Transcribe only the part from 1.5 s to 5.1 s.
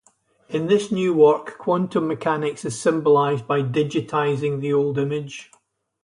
quantum mechanics is symbolized by "digitizing" the old